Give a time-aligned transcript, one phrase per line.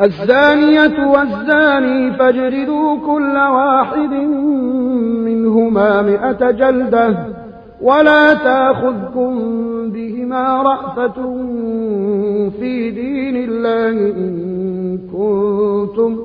[0.00, 4.12] الزانية والزاني فاجردوا كل واحد
[5.24, 7.14] منهما مئة جلدة
[7.82, 9.32] ولا تأخذكم
[9.90, 11.12] بهما رأفة
[12.60, 16.18] في دين الله إن كنتم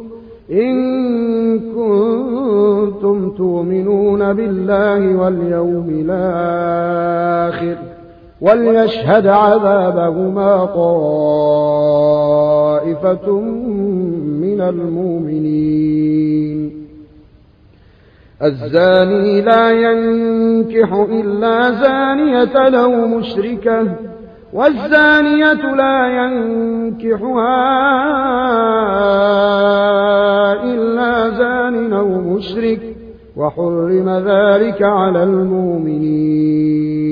[0.51, 7.77] إن كنتم تؤمنون بالله واليوم الآخر
[8.41, 12.19] وليشهد عذابهما طائفة
[14.41, 15.97] من المؤمنين.
[18.43, 23.87] الزاني لا ينكح إلا زانية لو مشركة
[24.53, 27.53] والزانية لا ينكحها
[30.63, 32.95] إلا زان أو مشرك
[33.37, 37.06] وحرم ذلك على المؤمنين.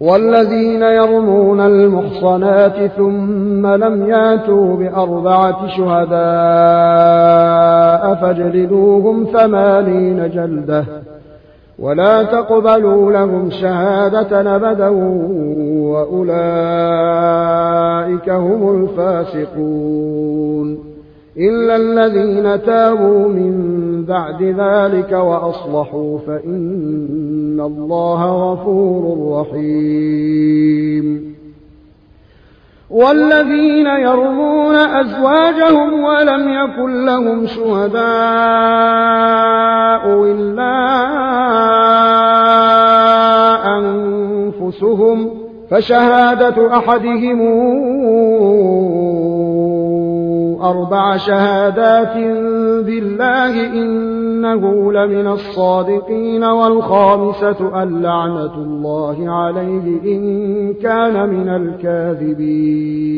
[0.00, 6.14] والذين يرمون المحصنات ثم لم ياتوا بأربعة شهداء
[8.14, 10.84] فاجلدوهم ثمانين جلدة
[11.78, 14.88] ولا تقبلوا لهم شهادة أبدا
[15.90, 16.28] وأولئك
[18.30, 20.14] هم الفاسقون
[21.38, 23.54] إلا الذين تابوا من
[24.04, 31.34] بعد ذلك وأصلحوا فإن الله غفور رحيم.
[32.90, 38.04] والذين يرمون أزواجهم ولم يكن لهم شهداء
[40.24, 40.74] إلا
[43.78, 45.30] أنفسهم
[45.70, 47.40] فشهادة أحدهم
[50.64, 52.16] أربع شهادات
[52.86, 63.14] بالله إنه لمن الصادقين والخامسة أن لعنة الله عليه إن كان من الكاذبين.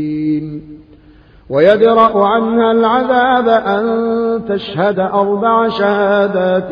[1.51, 3.85] ويدرأ عنها العذاب أن
[4.49, 6.71] تشهد أربع شهادات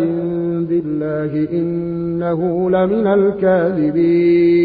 [0.68, 4.64] بالله إنه لمن الكاذبين.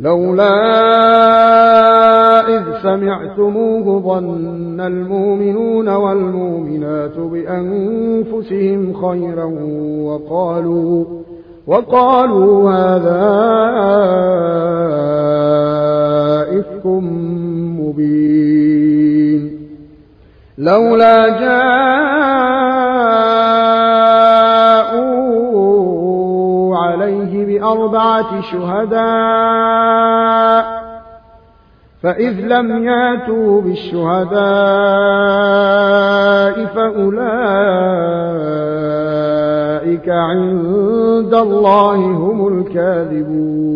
[0.00, 0.56] لولا
[2.48, 9.44] إذ سمعتموه ظن المؤمنون والمؤمنات بأنفسهم خيرا
[10.04, 11.04] وقالوا
[11.66, 13.22] وقالوا هذا
[16.58, 16.86] إفك
[17.80, 19.42] مبين.
[20.58, 22.05] لولا جاءوا
[27.66, 29.06] عليه بأربعة شهداء
[32.02, 34.36] فإذ لم ياتوا بالشهداء
[36.66, 37.28] فأولئك
[40.08, 43.75] عند الله هم الكاذبون.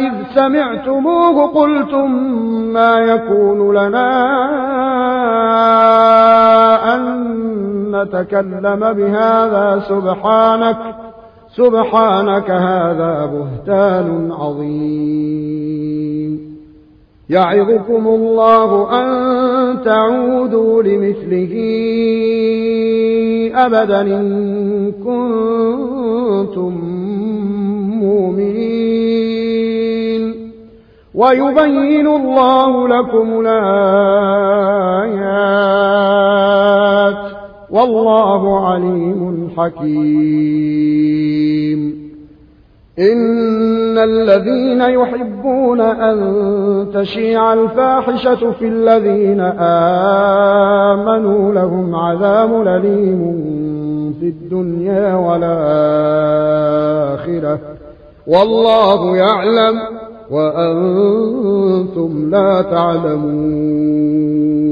[0.00, 2.10] إذ سمعتموه قلتم
[2.72, 4.12] ما يكون لنا
[6.94, 7.32] أن
[7.92, 10.76] ثم تكلم بهذا سبحانك
[11.56, 16.51] سبحانك هذا بهتان عظيم.
[17.32, 18.70] يعظكم الله
[19.00, 21.52] أن تعودوا لمثله
[23.54, 26.72] أبدا إن كنتم
[28.02, 28.92] مؤمنين.
[31.14, 33.72] ويبين الله لكم الآيات.
[37.70, 40.82] والله عليم حكيم.
[42.98, 49.40] إن الذين يحبون أن تشيع الفاحشة في الذين
[51.00, 53.42] آمنوا لهم عذاب أليم
[54.20, 55.48] في الدنيا والآخرة.
[58.26, 59.80] والله يعلم
[60.30, 64.71] وأنتم لا تعلمون.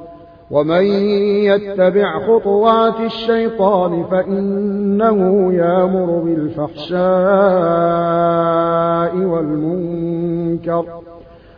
[0.51, 0.83] ومن
[1.45, 7.01] يتبع خطوات الشيطان فإنه يامر بالفحشاء
[9.15, 10.85] والمنكر.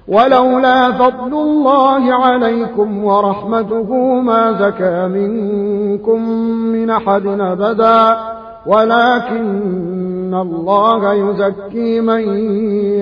[0.07, 8.18] ولولا فضل الله عليكم ورحمته ما زكى منكم من أحد أبدا.
[8.66, 12.22] ولكن الله يزكي من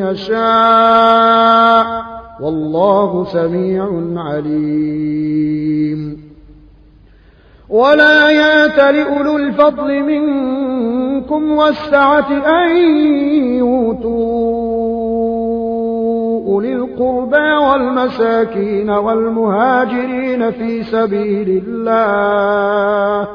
[0.07, 1.85] يشاء.
[2.41, 6.21] والله سميع عليم.
[7.69, 12.77] ولا يات لأولو الفضل منكم والسعة أن
[13.57, 14.61] يؤتوا
[16.47, 23.27] أولي القربى والمساكين والمهاجرين في سبيل الله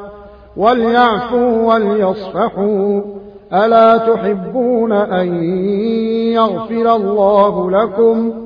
[0.56, 3.00] وليعفوا وليصفحوا.
[3.52, 5.44] ألا تحبون أن
[6.32, 8.45] يغفر الله لكم ۖ؟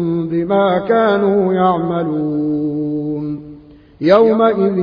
[0.45, 3.41] بما كانوا يعملون.
[4.01, 4.77] يومئذ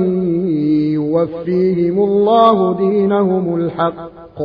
[0.93, 4.41] يوفيهم الله دينهم الحق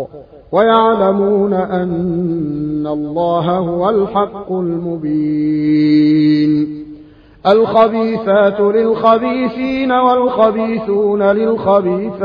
[0.52, 6.04] ويعلمون أن الله هو الحق المبين.
[7.46, 12.24] الخبيثات للخبيثين والخبيثون للخبيثات.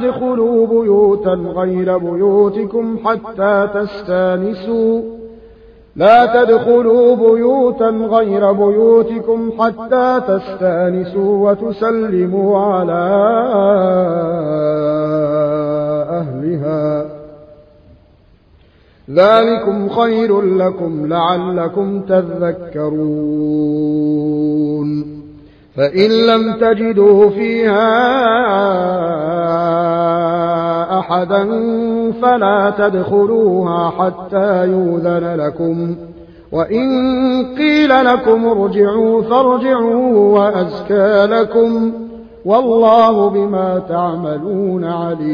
[0.00, 5.02] لا تدخلوا بيوتا غير بيوتكم حتى تستانسوا.
[5.96, 13.10] لا تدخلوا بيوتا غير بيوتكم حتى تستانسوا وتسلموا على
[16.10, 17.06] أهلها.
[19.10, 22.90] ذلكم خير لكم لعلكم تذكرون.
[25.76, 27.90] فإن لم تجدوا فيها
[30.98, 31.44] أحدا
[32.22, 35.96] فلا تدخلوها حتى يوذن لكم.
[36.52, 36.88] وإن
[37.58, 41.92] قيل لكم ارجعوا فارجعوا وأزكى لكم.
[42.44, 45.30] والله بما تعملون عليم.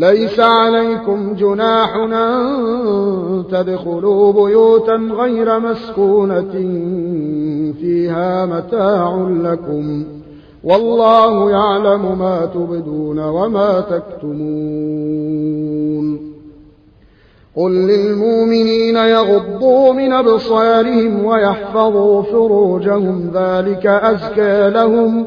[0.00, 6.52] ليس عليكم جناح أن تدخلوا بيوتا غير مسكونة
[7.80, 10.04] فيها متاع لكم
[10.64, 14.40] والله يعلم ما تبدون وما تكتمون.
[17.56, 25.26] قل للمؤمنين يغضوا من أبصارهم ويحفظوا فروجهم ذلك أزكى لهم.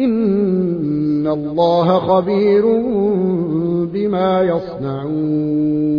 [0.00, 2.64] إن الله خبير
[3.92, 5.94] بما يصنعون.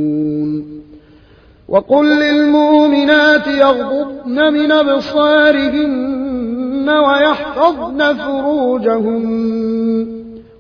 [1.70, 6.26] وقل للمؤمنات يغضضن من أبصارهن
[6.90, 10.08] ويحفظن فروجهن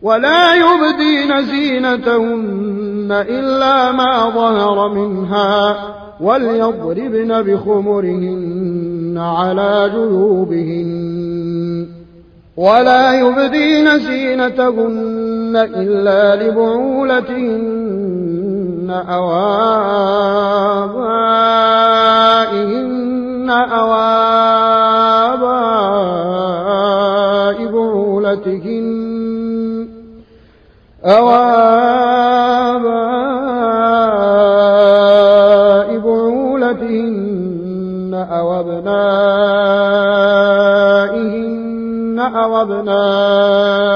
[0.02, 5.78] ولا يبدين زينتهن إلا ما ظهر منها
[6.22, 11.88] وليضربن بخمرهن على جيوبهن
[12.58, 15.15] ولا يبدين زينتهن
[15.56, 17.86] إلا لبعولتهن
[19.10, 19.32] أو
[22.66, 23.94] آبائهن أو
[26.26, 28.86] آباء بعولتهن
[31.06, 31.30] أو
[35.06, 37.36] آباء بعولتهن
[38.32, 39.06] أو أبنائهن
[42.20, 43.96] أو أبناء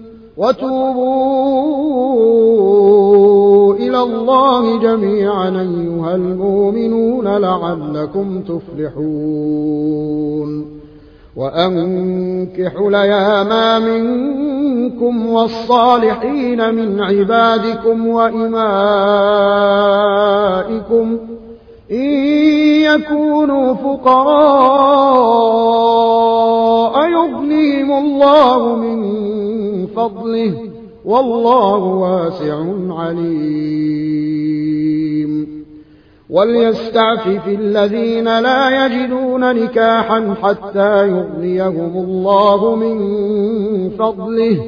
[0.41, 2.01] وتوبوا
[3.75, 10.01] إلى الله جميعا أيها المؤمنون لعلكم تفلحون.
[11.35, 18.61] وأنكحوا الأيام منكم والصالحين من عبادكم وإمائكم
[21.91, 22.09] إن
[22.81, 24.71] يكونوا فقراء
[27.09, 29.30] يغنيهم الله من
[30.09, 30.53] فضله
[31.05, 34.31] والله واسع عليم.
[36.29, 42.97] وليستعفف الذين لا يجدون نكاحا حتى يغنيهم الله من
[43.89, 44.65] فضله.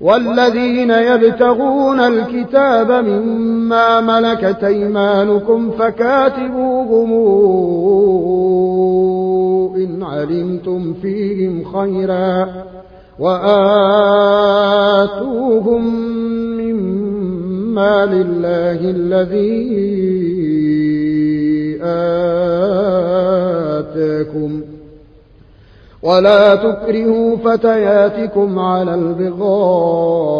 [0.00, 7.12] والذين يبتغون الكتاب مما ملكت أيمانكم فكاتبوهم
[9.76, 12.67] إن علمتم فيهم خيرا.
[13.18, 14.74] وآتوهم
[16.56, 19.78] مما لله الذي
[23.78, 24.62] آتاكم.
[26.02, 30.38] ولا تكرهوا فتياتكم على البغاء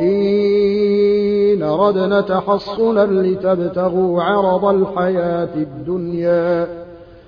[0.00, 6.68] إن ردنا تحصنا لتبتغوا عرض الحياة الدنيا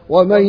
[0.08, 0.42] ومن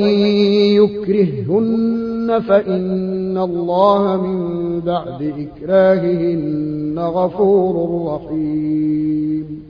[2.30, 9.64] يكرههن فإن الله من بعد إكراههن غفور رحيم.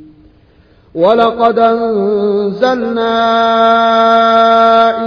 [0.96, 3.16] ولقد أنزلنا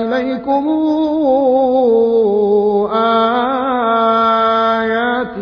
[0.00, 0.68] إليكم
[4.82, 5.38] آيات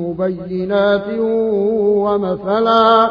[0.00, 1.06] مبينات
[2.04, 3.10] ومثلا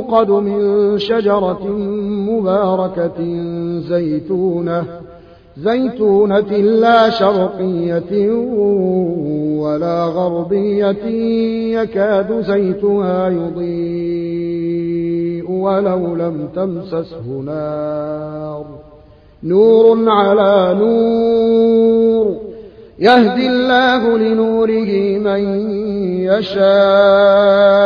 [0.00, 1.66] يوقد من شجرة
[2.28, 3.18] مباركة
[3.78, 4.84] زيتونة
[5.56, 8.32] زيتونة لا شرقية
[9.60, 11.04] ولا غربية
[11.80, 14.70] يكاد زيتها يضيء
[15.50, 18.64] ولو لم تمسسه نار.
[19.42, 22.36] نور على نور
[22.98, 25.70] يهدي الله لنوره من
[26.20, 27.80] يشاء.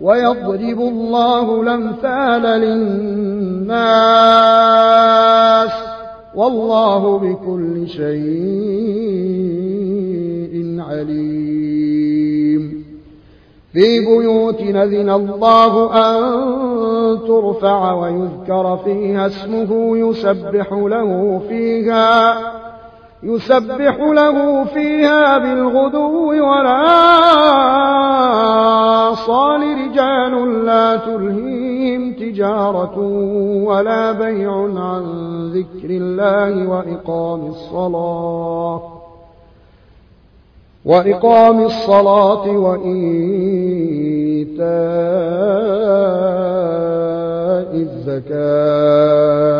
[0.00, 3.70] ويضرب الله الأمثال للناس
[6.34, 8.10] والله بكل شيء
[10.80, 12.00] عليم.
[13.72, 16.20] في بيوت نذن الله أن
[17.26, 22.59] ترفع ويذكر فيها اسمه يسبح له فيها
[23.22, 26.84] يسبح له فيها بالغدو ولا
[29.14, 32.98] صال رجال لا تلهيهم تجارة
[33.64, 35.02] ولا بيع عن
[35.54, 38.82] ذكر الله وإقام الصلاة
[40.84, 43.00] وإقام الصلاة وإيتاء
[47.74, 49.59] الزكاة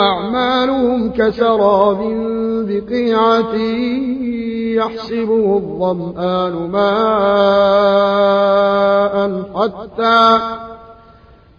[0.00, 1.98] أعمالهم كسراب
[2.68, 3.54] بقيعة
[4.74, 7.90] يحسبه الظمآن ماء
[9.54, 10.38] حتى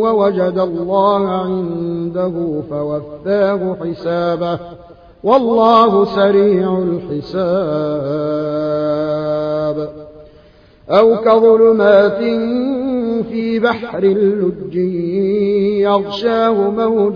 [0.00, 4.58] ووجد الله عنده فوفاه حسابه
[5.24, 8.18] والله سريع الحساب.
[10.90, 12.18] أو كظلمات
[13.30, 14.76] في بحر اللج
[15.84, 17.14] يغشاه موج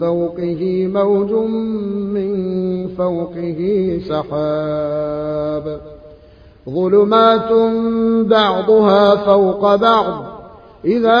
[0.00, 1.32] فوقه موج
[2.14, 2.30] من
[2.88, 3.60] فوقه
[4.08, 5.80] سحاب.
[6.68, 7.52] ظلمات
[8.26, 10.24] بعضها فوق بعض
[10.84, 11.20] إذا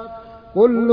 [0.55, 0.89] كل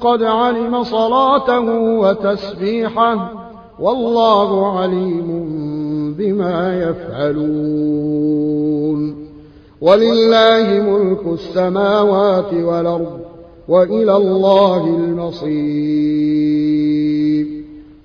[0.00, 1.60] قد علم صلاته
[1.98, 3.32] وتسبيحه
[3.80, 5.28] والله عليم
[6.18, 8.20] بما يفعلون.
[9.80, 13.20] ولله ملك السماوات والأرض
[13.68, 16.00] وإلى الله المصير.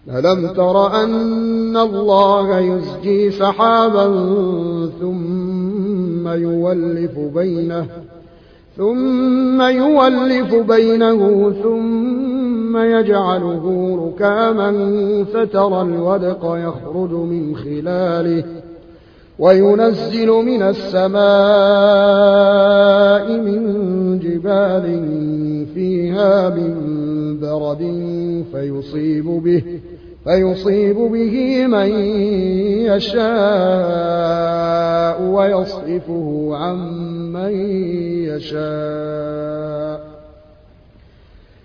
[0.10, 4.06] ألم تر أن الله يزجي سحابا
[5.02, 7.88] ثم يولف بينه
[8.78, 14.72] ثم يولف بينه ثم يجعله ركاما
[15.34, 18.44] فترى الودق يخرج من خلاله
[19.40, 21.16] وينزل من السماء
[23.42, 24.86] من جبال
[25.74, 26.76] فيها من
[27.42, 27.84] برد
[28.52, 29.64] فيصيب به
[30.24, 31.90] فيصيب به من
[32.86, 34.36] يشاء
[35.22, 36.78] ويصرفه عن
[37.36, 37.52] من
[38.26, 40.00] يشاء.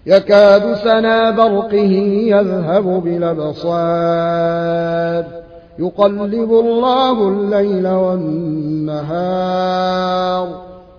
[0.07, 1.93] يكاد سنا برقه
[2.27, 5.25] يذهب بالأبصار.
[5.79, 9.11] يقلب الله الليل والنهار.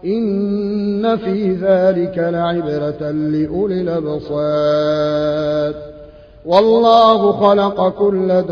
[0.06, 5.74] إن في ذلك لعبرة لأولي الأبصار.
[6.46, 8.52] والله خلق كل دابة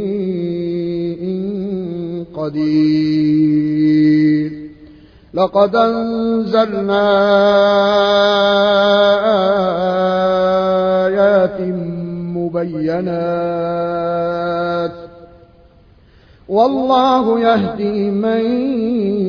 [2.41, 4.01] قدير.
[5.33, 7.01] لقد أنزلنا
[11.05, 11.61] آيات
[12.35, 13.21] مبينات.
[16.49, 18.41] والله يهدي من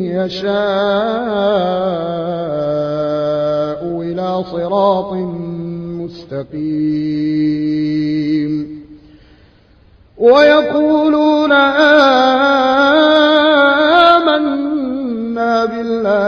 [0.05, 0.53] يشاء
[4.03, 5.13] إلى صراط
[6.01, 6.93] مستقيم.
[10.19, 12.32] ويقولون آمنا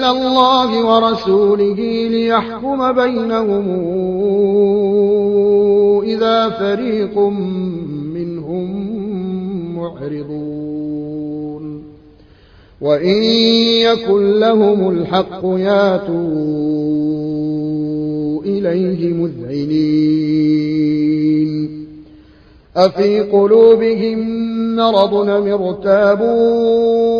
[0.00, 3.64] إلى الله ورسوله ليحكم بينهم
[6.04, 7.18] إذا فريق
[8.14, 8.66] منهم
[9.76, 11.64] معرضون.
[12.80, 13.22] وإن
[13.84, 16.14] يكن لهم الحق ياتوا
[18.44, 20.30] إليه مذعنين.
[22.76, 24.18] أفي قلوبهم
[24.76, 27.19] مرض مرتابون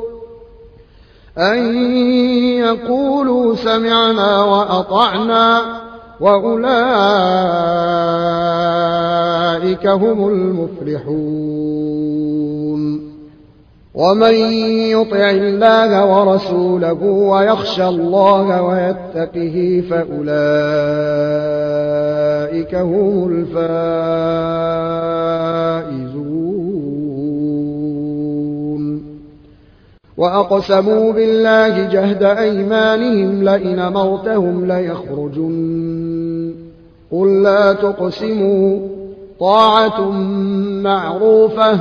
[1.37, 1.75] أن
[2.59, 5.61] يقولوا سمعنا وأطعنا
[6.19, 6.67] وأولئك
[9.87, 11.51] هم المفلحون.
[13.93, 14.33] ومن
[14.91, 20.25] يطع الله ورسوله ويخشى الله ويتقه فأولئك
[22.75, 25.20] هم الفائزون.
[30.21, 36.53] وأقسموا بالله جهد أيمانهم لئن مرتهم ليخرجن.
[37.11, 38.79] قل لا تقسموا.
[39.39, 40.11] طاعة
[40.81, 41.73] معروفة.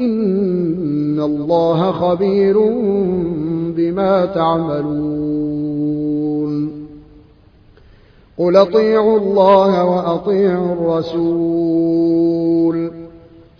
[0.00, 2.58] إن الله خبير
[3.76, 5.64] بما تعملون.
[8.38, 13.03] قل أطيعوا الله وأطيعوا الرسول.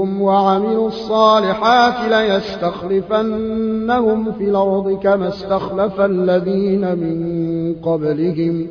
[0.00, 8.66] منكم وعملوا الصالحات ليستخلفنهم في الأرض كما استخلف الذين من قبلهم.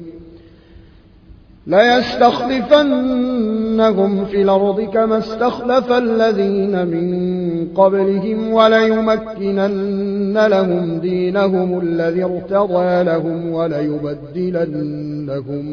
[1.67, 15.65] ليستخلفنهم في الأرض كما استخلف الذين من قبلهم وليمكنن لهم دينهم الذي ارتضى لهم وليبدلنهم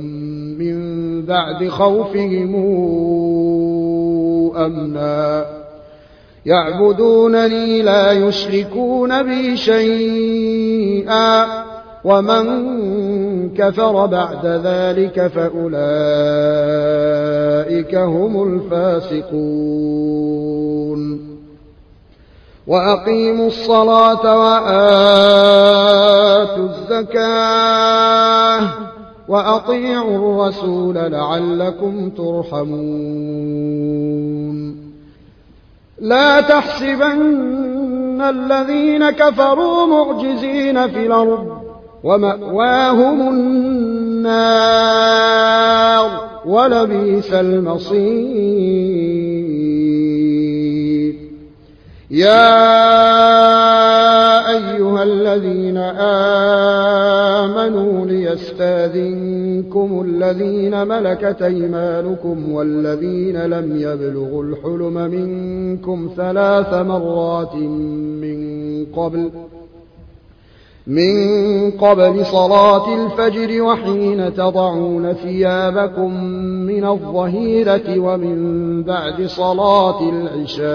[0.59, 0.77] من
[1.23, 2.55] بعد خوفهم.
[4.57, 5.45] أمنا.
[6.47, 11.47] يعبدونني لا يشركون بي شيئا.
[12.05, 12.47] ومن
[13.55, 15.65] كفر بعد ذلك فأولئك
[17.95, 19.67] هم الفاسقون.
[22.67, 25.09] وأقيموا الصلاة وآتوا
[26.69, 28.61] الزكاة.
[29.29, 33.57] وأطيعوا الرسول لعلكم ترحمون.
[36.01, 41.63] لا تحسبن الذين كفروا معجزين في الأرض
[42.05, 44.67] ومأواهم النار
[46.47, 47.97] ولبيس المصير.
[52.11, 53.86] يا
[54.97, 55.77] أيها الذين
[57.37, 69.31] آمنوا ليستاذنكم الذين ملكت أيمانكم والذين لم يبلغوا الحلم منكم ثلاث مرات من قبل
[70.87, 76.25] من قبل صلاة الفجر وحين تضعون ثيابكم
[76.67, 80.67] من الظهيرة ومن بعد صلاة العشاء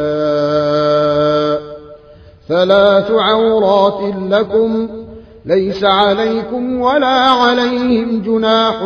[2.52, 4.88] ثلاث عورات لكم
[5.46, 8.84] ليس عليكم ولا عليهم جناح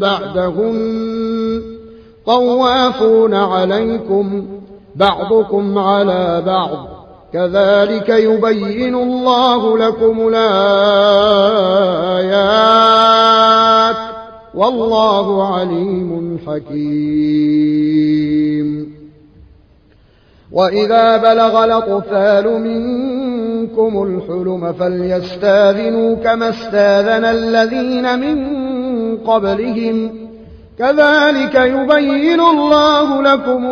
[0.00, 1.62] بعدهن.
[2.26, 4.46] طوافون عليكم
[4.96, 6.88] بعضكم على بعض.
[7.32, 10.78] كذلك يبين الله لكم الآيات.
[14.54, 16.88] والله عليم حكيم.
[20.52, 28.36] وإذا بلغ الأطفال منكم الحلم فليستاذنوا كما استاذن الذين من
[29.16, 30.10] قبلهم.
[30.78, 33.66] كذلك يبين الله لكم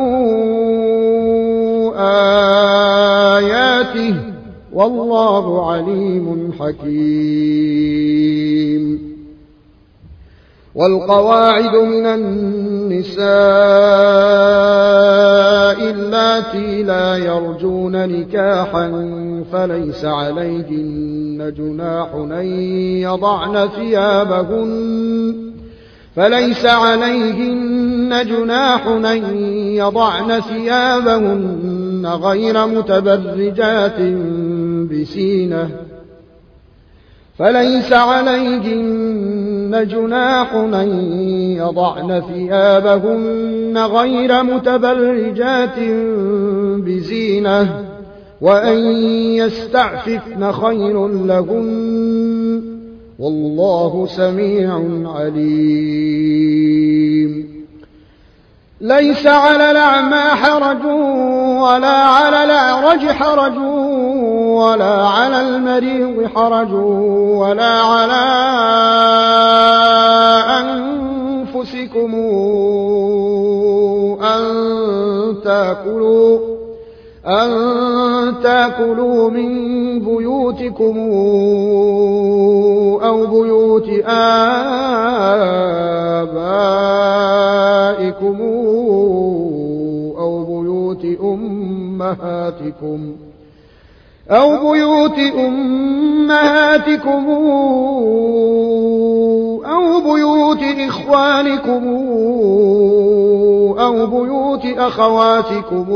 [3.35, 4.15] آياته.
[4.75, 7.07] والله عليم حكيم.
[10.77, 13.27] والقواعد من النساء
[15.91, 18.89] اللاتي لا يرجون نكاحا
[19.53, 22.47] فليس عليهن جناح أن
[23.01, 25.35] يضعن ثيابهن
[26.17, 29.37] فليس عليهن جناح أن
[29.77, 34.01] يضعن ثيابهن غير متبرجات
[34.91, 35.71] بسينة
[37.39, 40.89] فليس عليهن جناح أن
[41.57, 45.79] يضعن ثيابهن غير متبرجات
[46.85, 47.85] بزينة
[48.41, 48.79] وأن
[49.35, 52.63] يستعففن خير لهن
[53.19, 56.47] والله سميع عليم
[58.81, 60.85] ليس على الأعمى حرج
[61.63, 63.57] ولا على الأعرج حرج
[64.49, 66.73] ولا على المريض حرج
[67.39, 68.25] ولا على
[70.61, 72.15] أنفسكم
[74.25, 74.45] أن
[75.45, 76.39] تأكلوا
[77.27, 77.51] أن
[78.43, 79.49] تأكلوا من
[79.99, 80.97] بيوتكم
[83.05, 84.57] أو بيوت آبائكم.
[91.97, 93.17] أمهاتكم
[94.31, 97.27] أو بيوت أمهاتكم
[99.67, 101.85] أو بيوت إخوانكم
[103.81, 105.87] أو بيوت أخواتكم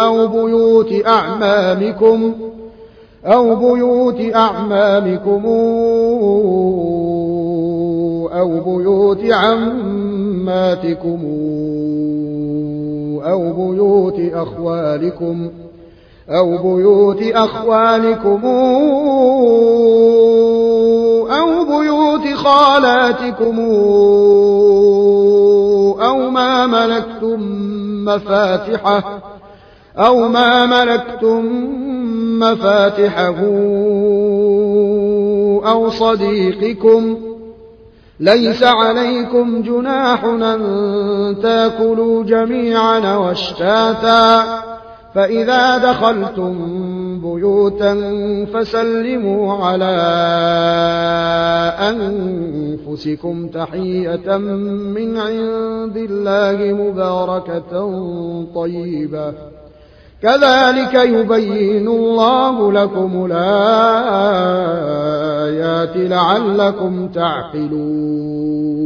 [0.00, 2.32] أو بيوت أعمامكم
[3.26, 5.46] أو بيوت أعمامكم
[8.32, 11.18] أو بيوت عماتكم
[13.22, 15.50] أو بيوت أخوالكم
[16.30, 18.40] أو بيوت أخوالكم
[21.30, 23.58] أو بيوت خالاتكم
[26.02, 27.40] أو ما ملكتم
[28.04, 29.22] مفاتحه
[29.98, 31.44] أو ما ملكتم
[32.40, 33.38] مفاتحه
[35.70, 37.31] أو صديقكم.
[38.22, 44.44] ليس عليكم جناح أن تأكلوا جميعا واشتاتا.
[45.14, 46.54] فإذا دخلتم
[47.20, 47.94] بيوتا
[48.54, 49.94] فسلموا على
[51.90, 54.36] أنفسكم تحية
[54.96, 57.72] من عند الله مباركة
[58.54, 59.34] طيبة.
[60.22, 64.52] كذلك يبين الله لكم الآيات
[65.96, 68.82] لعلكم تعقلون.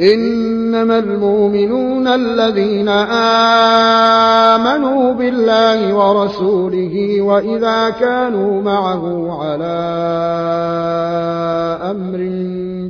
[0.00, 2.88] إنما المؤمنون الذين
[4.58, 9.74] آمنوا بالله ورسوله وإذا كانوا معه على
[11.90, 12.18] أمر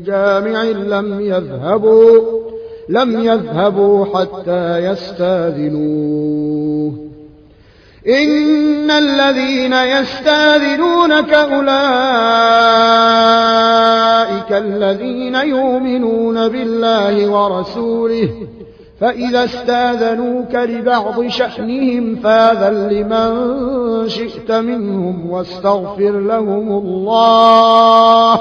[0.07, 2.44] جامع لم يذهبوا
[2.89, 6.35] لم يذهبوا حتى يستاذنوه.
[8.09, 11.65] إن الذين يستاذنونك أولئك
[14.53, 18.29] الذين يؤمنون بالله ورسوله
[19.01, 28.41] فإذا استاذنوك لبعض شأنهم فاذن لمن شئت منهم واستغفر لهم الله.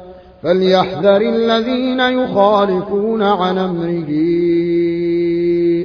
[0.43, 4.09] فليحذر الذين يخالفون عن أمره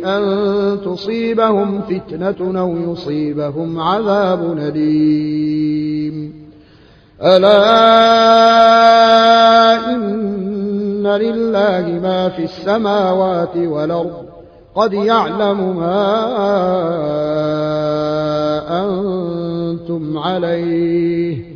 [0.05, 6.33] أن تصيبهم فتنة أو يصيبهم عذاب أليم.
[7.23, 7.67] ألا
[9.95, 14.27] إن لله ما في السماوات والأرض.
[14.75, 16.17] قد يعلم ما
[18.85, 21.56] أنتم عليه.